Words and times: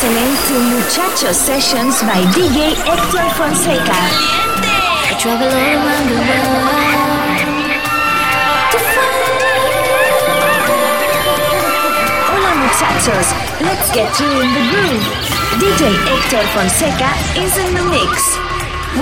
listening 0.00 0.30
to 0.46 0.54
Muchacho 0.76 1.32
Sessions 1.32 2.02
by 2.02 2.22
DJ 2.30 2.70
Hector 2.86 3.26
Fonseca. 3.34 3.98
I 5.10 5.18
travel 5.18 5.50
all 5.50 5.74
around 5.74 6.06
the 6.06 6.22
world 6.22 6.54
to 8.70 8.78
find 8.94 9.42
Hola 12.30 12.52
muchachos, 12.62 13.28
let's 13.58 13.90
get 13.90 14.14
you 14.20 14.30
in 14.38 14.54
the 14.54 14.64
groove. 14.70 15.02
DJ 15.58 15.90
Hector 16.06 16.46
Fonseca 16.54 17.10
is 17.34 17.58
in 17.58 17.74
the 17.74 17.82
mix. 17.90 18.38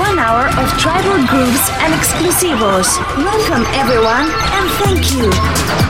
One 0.01 0.19
hour 0.19 0.49
of 0.49 0.67
tribal 0.81 1.21
grooves 1.29 1.65
and 1.85 1.93
exclusivos. 1.93 2.89
Welcome 3.19 3.67
everyone 3.77 4.33
and 4.33 4.71
thank 4.81 5.13
you. 5.13 5.86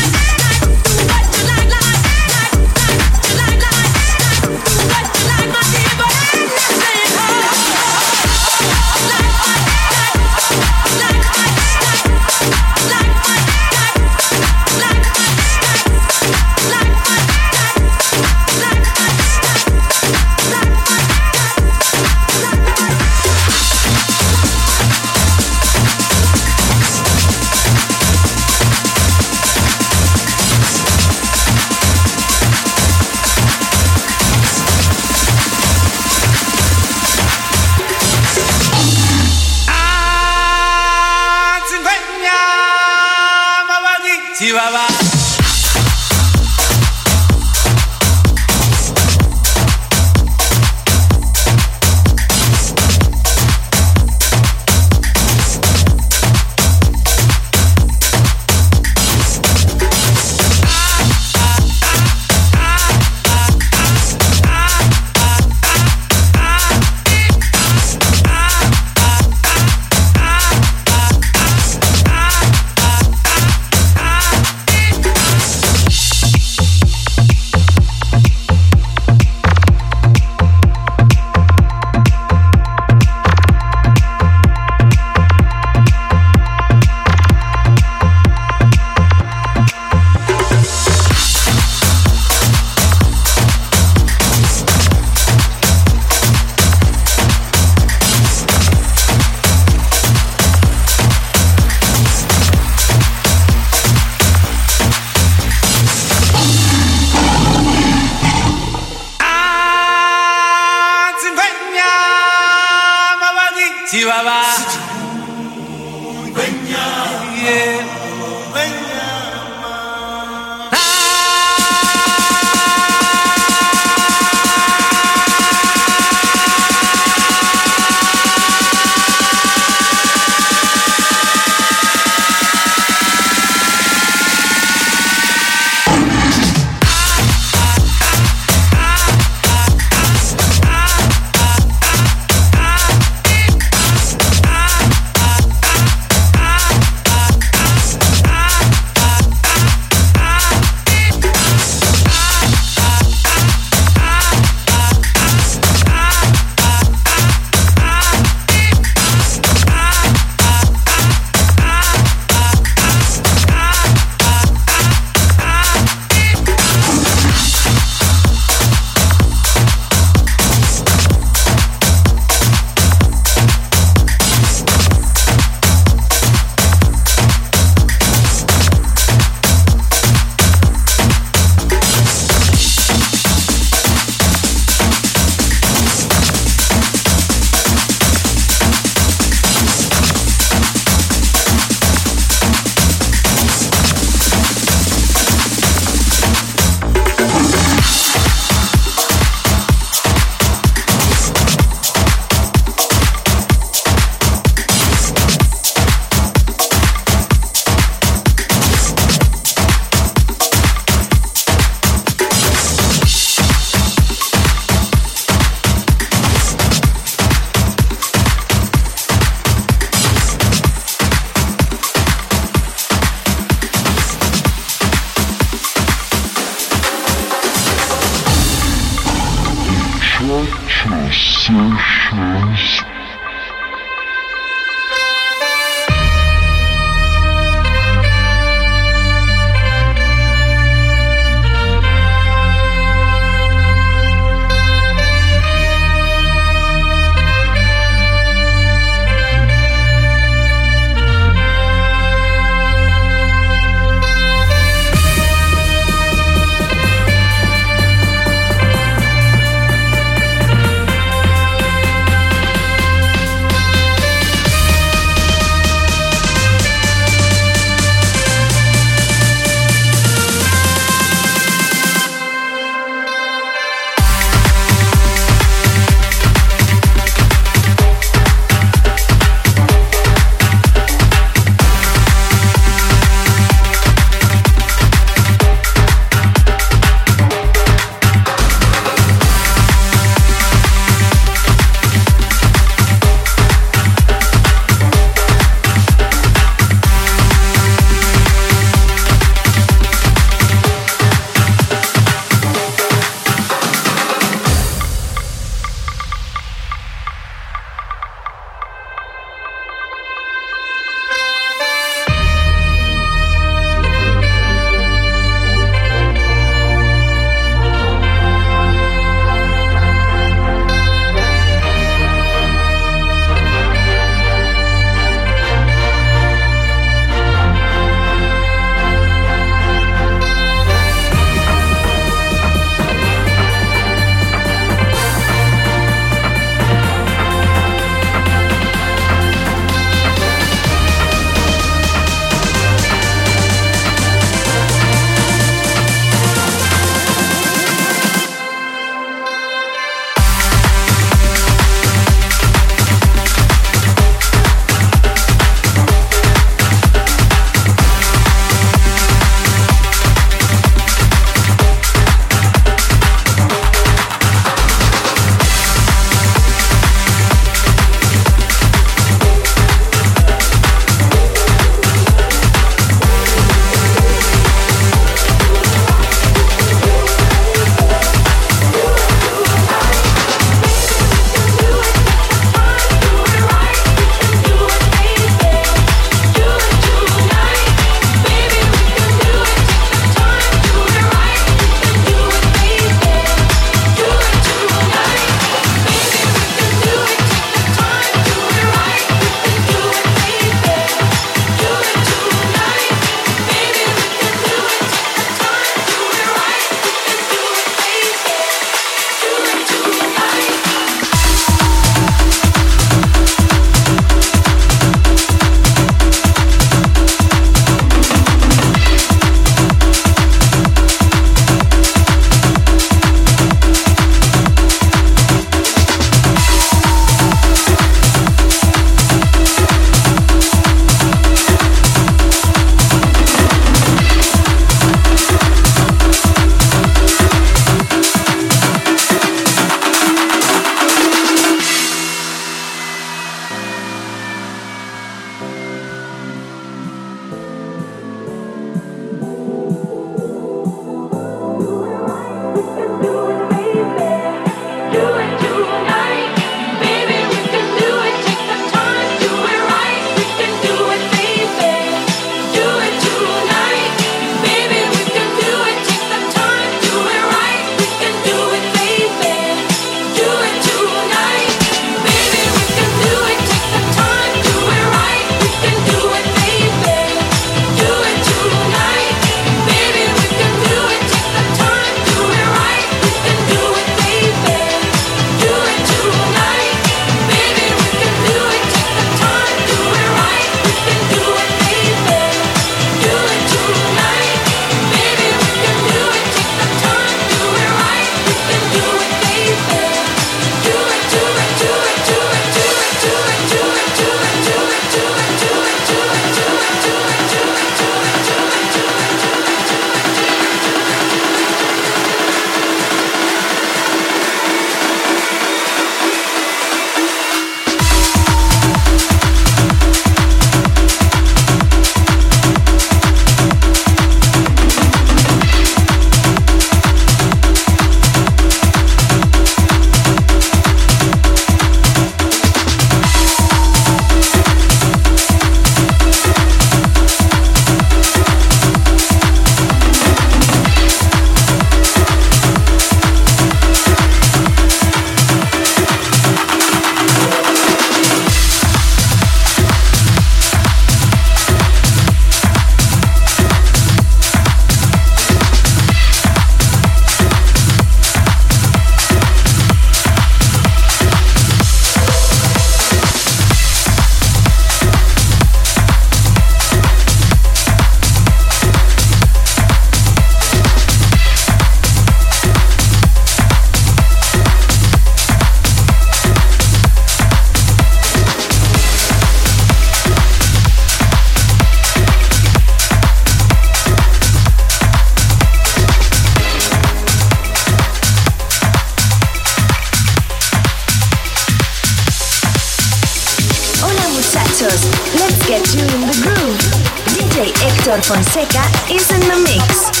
DJ 597.92 597.98
Hector 597.98 598.14
Fonseca 598.14 598.64
is 598.90 599.10
in 599.10 599.20
the 599.20 599.36
mix. 599.44 600.00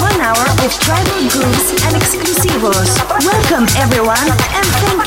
One 0.00 0.20
hour 0.20 0.42
of 0.64 0.80
tribal 0.80 1.20
grooves 1.30 1.70
and 1.84 1.94
exclusivos. 1.94 2.98
Welcome 3.24 3.66
everyone 3.76 4.18
and 4.18 4.66
thank 4.82 4.98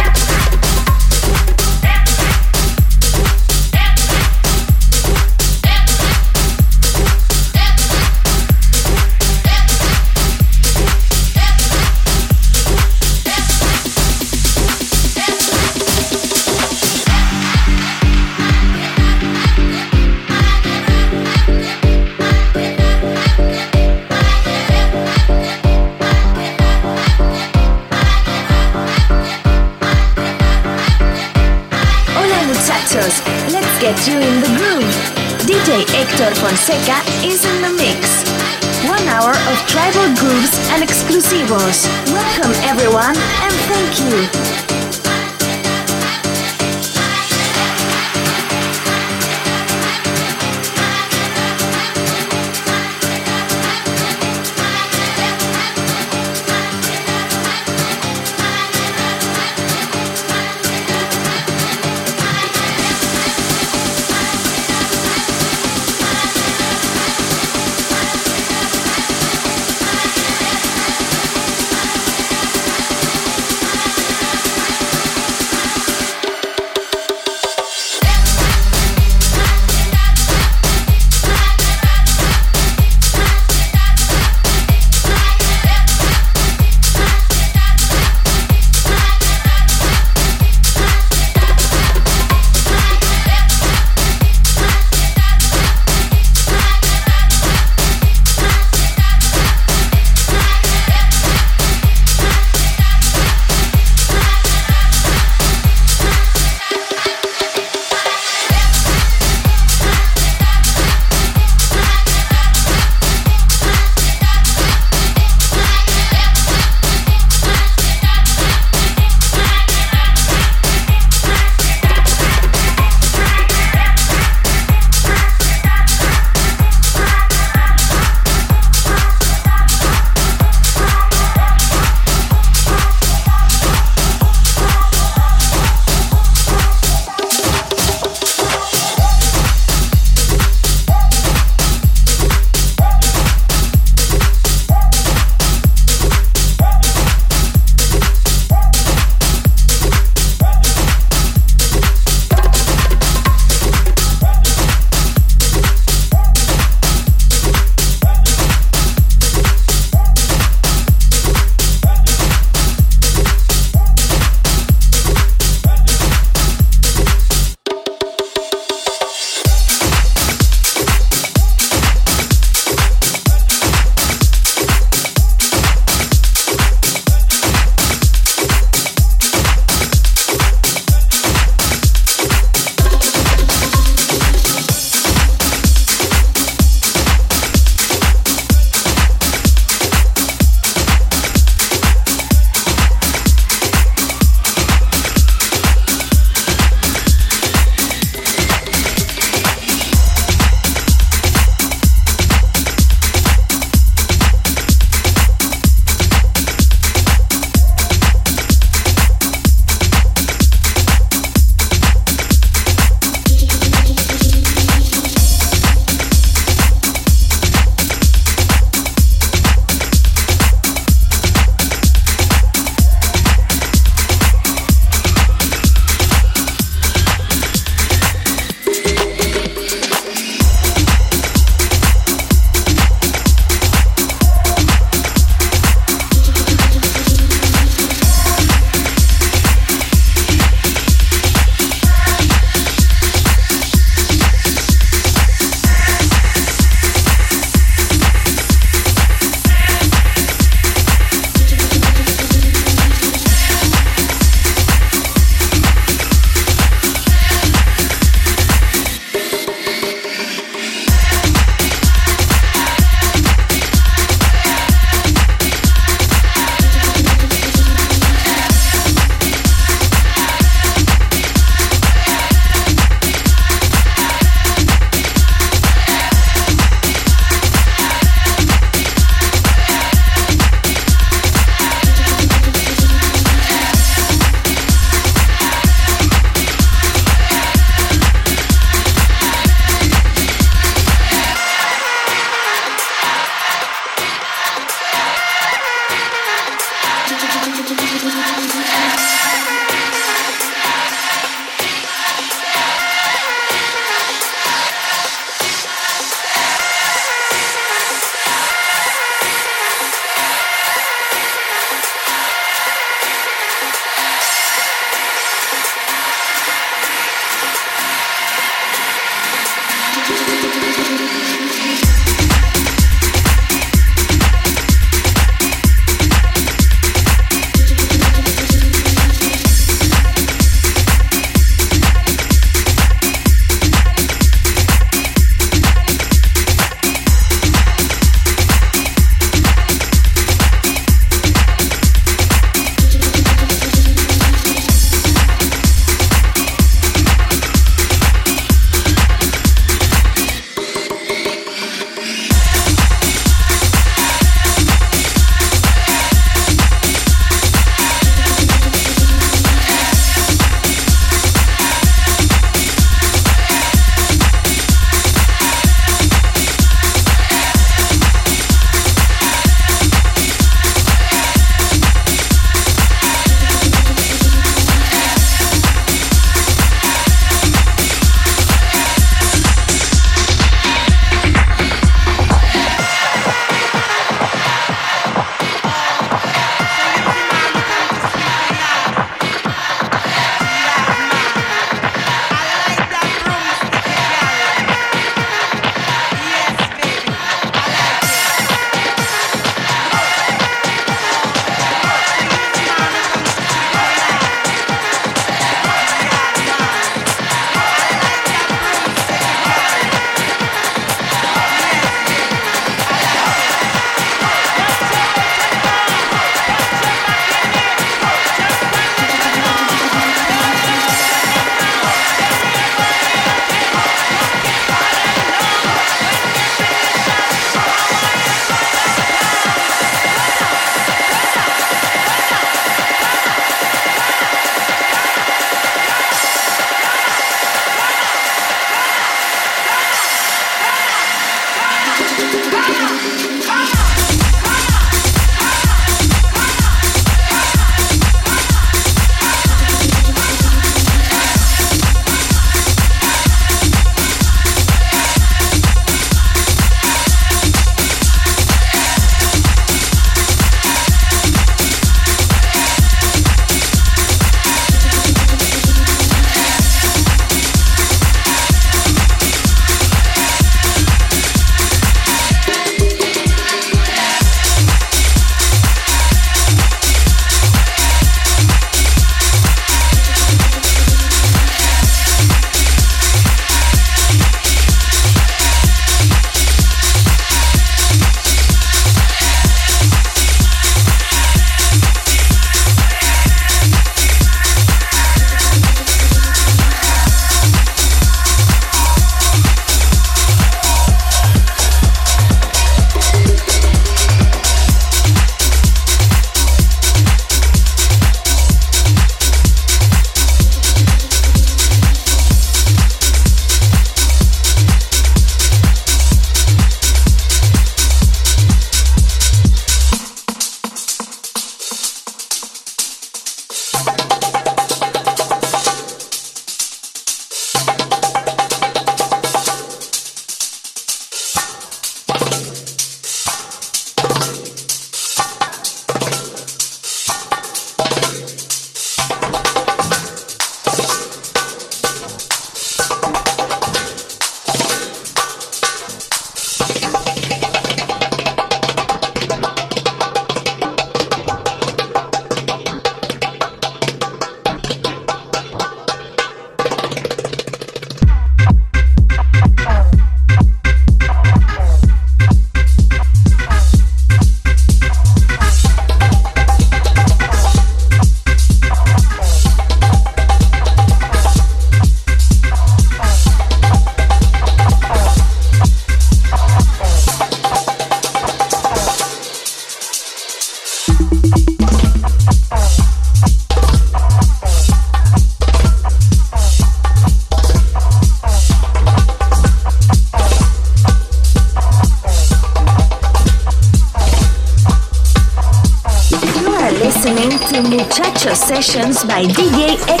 by 598.91 599.23
DJ 599.23 599.77
Fonseca. 599.77 600.00